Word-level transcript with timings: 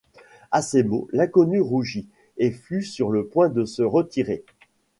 À 0.49 0.63
ces 0.63 0.81
mots, 0.81 1.07
l’inconnu 1.11 1.61
rougit 1.61 2.07
et 2.39 2.49
fut 2.49 2.81
sur 2.81 3.11
le 3.11 3.27
point 3.27 3.49
de 3.49 3.65
se 3.65 3.83
retirer. 3.83 4.43